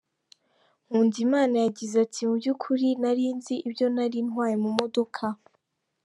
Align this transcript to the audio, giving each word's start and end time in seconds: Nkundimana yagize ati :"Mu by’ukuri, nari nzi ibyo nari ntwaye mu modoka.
Nkundimana 0.87 1.55
yagize 1.65 1.95
ati 2.05 2.21
:"Mu 2.27 2.33
by’ukuri, 2.39 2.87
nari 3.01 3.25
nzi 3.37 3.55
ibyo 3.67 3.87
nari 3.95 4.19
ntwaye 4.27 4.55
mu 4.63 4.69
modoka. 4.79 5.25